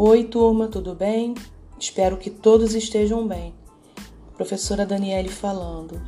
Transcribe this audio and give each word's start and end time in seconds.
Oi, 0.00 0.22
turma, 0.22 0.68
tudo 0.68 0.94
bem? 0.94 1.34
Espero 1.76 2.16
que 2.16 2.30
todos 2.30 2.72
estejam 2.72 3.26
bem. 3.26 3.52
Professora 4.36 4.86
Daniele 4.86 5.28
falando. 5.28 6.00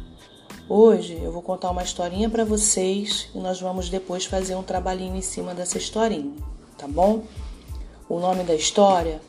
Hoje 0.68 1.20
eu 1.20 1.32
vou 1.32 1.42
contar 1.42 1.72
uma 1.72 1.82
historinha 1.82 2.30
para 2.30 2.44
vocês 2.44 3.28
e 3.34 3.38
nós 3.40 3.60
vamos 3.60 3.90
depois 3.90 4.24
fazer 4.24 4.54
um 4.54 4.62
trabalhinho 4.62 5.16
em 5.16 5.20
cima 5.20 5.56
dessa 5.56 5.76
historinha, 5.76 6.36
tá 6.78 6.86
bom? 6.86 7.24
O 8.08 8.20
nome 8.20 8.44
da 8.44 8.54
história 8.54 9.20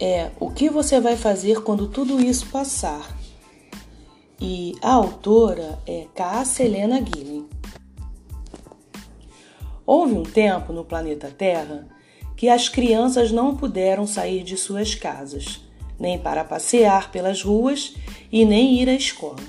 é 0.00 0.30
O 0.40 0.50
que 0.50 0.70
você 0.70 0.98
vai 1.02 1.14
fazer 1.14 1.62
quando 1.62 1.86
tudo 1.86 2.18
isso 2.18 2.46
passar? 2.46 3.14
E 4.40 4.74
a 4.80 4.90
autora 4.90 5.78
é 5.86 6.06
Cássia 6.14 6.64
Helena 6.64 6.98
Guilhem. 6.98 7.46
Houve 9.84 10.14
um 10.14 10.22
tempo 10.22 10.72
no 10.72 10.82
planeta 10.82 11.30
Terra 11.30 11.97
que 12.38 12.48
as 12.48 12.68
crianças 12.68 13.32
não 13.32 13.56
puderam 13.56 14.06
sair 14.06 14.44
de 14.44 14.56
suas 14.56 14.94
casas, 14.94 15.60
nem 15.98 16.16
para 16.16 16.44
passear 16.44 17.10
pelas 17.10 17.42
ruas 17.42 17.96
e 18.30 18.44
nem 18.44 18.80
ir 18.80 18.88
à 18.88 18.94
escola. 18.94 19.42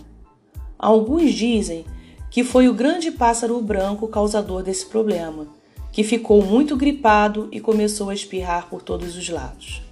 Alguns 0.78 1.36
dizem 1.36 1.86
que 2.32 2.44
foi 2.44 2.68
o 2.68 2.74
grande 2.74 3.12
pássaro 3.12 3.62
branco 3.62 4.08
causador 4.08 4.64
desse 4.64 4.88
problema, 4.88 5.46
que 5.92 6.04
ficou 6.04 6.44
muito 6.44 6.76
gripado 6.76 7.48
e 7.52 7.60
começou 7.60 8.10
a 8.10 8.14
espirrar 8.16 8.68
por 8.72 8.82
todos 8.82 9.16
os 9.16 9.30
lados. 9.30 9.84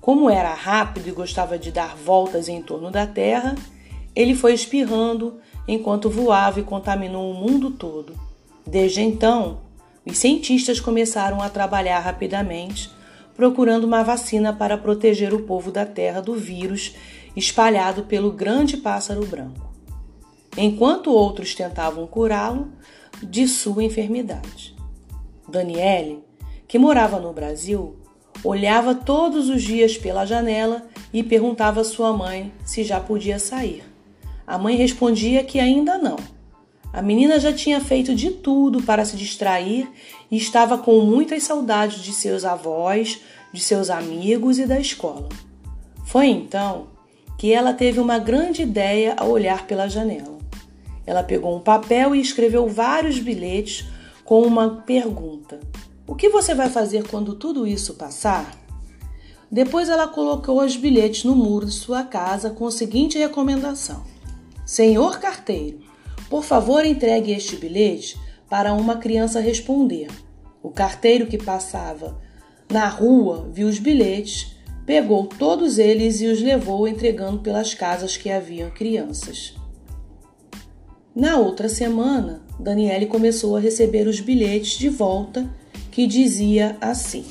Como 0.00 0.30
era 0.30 0.54
rápido 0.54 1.08
e 1.08 1.12
gostava 1.12 1.58
de 1.58 1.72
dar 1.72 1.96
voltas 1.96 2.48
em 2.48 2.62
torno 2.62 2.88
da 2.88 3.04
Terra, 3.04 3.56
ele 4.14 4.36
foi 4.36 4.54
espirrando 4.54 5.40
enquanto 5.66 6.08
voava 6.08 6.60
e 6.60 6.64
contaminou 6.64 7.32
o 7.32 7.34
mundo 7.34 7.72
todo. 7.72 8.14
Desde 8.64 9.00
então, 9.00 9.58
os 10.04 10.18
cientistas 10.18 10.80
começaram 10.80 11.40
a 11.40 11.48
trabalhar 11.48 12.00
rapidamente, 12.00 12.90
procurando 13.36 13.84
uma 13.84 14.02
vacina 14.02 14.52
para 14.52 14.76
proteger 14.76 15.32
o 15.32 15.44
povo 15.44 15.70
da 15.70 15.86
Terra 15.86 16.20
do 16.20 16.34
vírus 16.34 16.94
espalhado 17.36 18.02
pelo 18.04 18.32
grande 18.32 18.76
pássaro 18.76 19.24
branco, 19.24 19.72
enquanto 20.56 21.12
outros 21.12 21.54
tentavam 21.54 22.06
curá-lo 22.06 22.72
de 23.22 23.46
sua 23.46 23.84
enfermidade. 23.84 24.74
Daniele, 25.48 26.22
que 26.66 26.78
morava 26.78 27.18
no 27.20 27.32
Brasil, 27.32 27.96
olhava 28.44 28.94
todos 28.94 29.48
os 29.48 29.62
dias 29.62 29.96
pela 29.96 30.26
janela 30.26 30.86
e 31.12 31.22
perguntava 31.22 31.80
à 31.80 31.84
sua 31.84 32.12
mãe 32.12 32.52
se 32.64 32.82
já 32.82 32.98
podia 32.98 33.38
sair. 33.38 33.84
A 34.46 34.58
mãe 34.58 34.76
respondia 34.76 35.44
que 35.44 35.60
ainda 35.60 35.96
não 35.96 36.16
a 36.92 37.00
menina 37.00 37.40
já 37.40 37.52
tinha 37.52 37.80
feito 37.80 38.14
de 38.14 38.30
tudo 38.30 38.82
para 38.82 39.04
se 39.04 39.16
distrair 39.16 39.88
e 40.30 40.36
estava 40.36 40.76
com 40.76 41.00
muitas 41.00 41.42
saudades 41.42 42.02
de 42.02 42.12
seus 42.12 42.44
avós, 42.44 43.20
de 43.52 43.60
seus 43.60 43.88
amigos 43.88 44.58
e 44.58 44.66
da 44.66 44.78
escola. 44.78 45.28
Foi 46.04 46.26
então 46.26 46.88
que 47.38 47.52
ela 47.52 47.72
teve 47.72 47.98
uma 47.98 48.18
grande 48.18 48.62
ideia 48.62 49.14
ao 49.16 49.30
olhar 49.30 49.66
pela 49.66 49.88
janela. 49.88 50.38
Ela 51.06 51.22
pegou 51.22 51.56
um 51.56 51.60
papel 51.60 52.14
e 52.14 52.20
escreveu 52.20 52.68
vários 52.68 53.18
bilhetes 53.18 53.86
com 54.24 54.42
uma 54.42 54.82
pergunta: 54.86 55.60
O 56.06 56.14
que 56.14 56.28
você 56.28 56.54
vai 56.54 56.68
fazer 56.68 57.08
quando 57.08 57.34
tudo 57.34 57.66
isso 57.66 57.94
passar? 57.94 58.54
Depois 59.50 59.88
ela 59.88 60.08
colocou 60.08 60.62
os 60.62 60.76
bilhetes 60.76 61.24
no 61.24 61.34
muro 61.34 61.66
de 61.66 61.72
sua 61.72 62.04
casa 62.04 62.50
com 62.50 62.66
a 62.66 62.70
seguinte 62.70 63.18
recomendação: 63.18 64.04
Senhor 64.64 65.18
carteiro, 65.18 65.80
por 66.32 66.44
favor, 66.44 66.86
entregue 66.86 67.30
este 67.30 67.56
bilhete 67.56 68.18
para 68.48 68.72
uma 68.72 68.96
criança 68.96 69.38
responder. 69.38 70.08
O 70.62 70.70
carteiro 70.70 71.26
que 71.26 71.36
passava 71.36 72.18
na 72.70 72.88
rua 72.88 73.50
viu 73.52 73.68
os 73.68 73.78
bilhetes, 73.78 74.56
pegou 74.86 75.26
todos 75.26 75.76
eles 75.76 76.22
e 76.22 76.26
os 76.28 76.40
levou 76.40 76.88
entregando 76.88 77.40
pelas 77.40 77.74
casas 77.74 78.16
que 78.16 78.30
haviam 78.30 78.70
crianças. 78.70 79.54
Na 81.14 81.36
outra 81.36 81.68
semana, 81.68 82.40
Daniele 82.58 83.04
começou 83.04 83.54
a 83.54 83.60
receber 83.60 84.06
os 84.06 84.18
bilhetes 84.18 84.78
de 84.78 84.88
volta 84.88 85.54
que 85.90 86.06
dizia 86.06 86.78
assim: 86.80 87.26